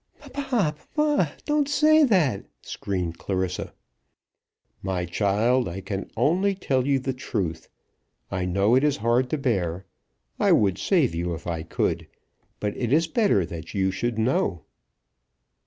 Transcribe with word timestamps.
"Papa, 0.17 0.73
papa; 0.95 1.33
don't 1.45 1.69
say 1.69 2.03
that!" 2.03 2.45
screamed 2.63 3.19
Clarissa. 3.19 3.71
"My 4.81 5.05
child, 5.05 5.67
I 5.69 5.81
can 5.81 6.09
only 6.17 6.55
tell 6.55 6.87
you 6.87 6.97
the 6.97 7.13
truth. 7.13 7.69
I 8.31 8.45
know 8.45 8.73
it 8.73 8.83
is 8.83 8.97
hard 9.05 9.29
to 9.29 9.37
bear. 9.37 9.85
I 10.39 10.53
would 10.53 10.79
save 10.79 11.13
you 11.13 11.35
if 11.35 11.45
I 11.45 11.61
could; 11.61 12.07
but 12.59 12.75
it 12.75 12.91
is 12.91 13.05
better 13.05 13.45
that 13.45 13.75
you 13.75 13.91
should 13.91 14.17
know." 14.17 14.63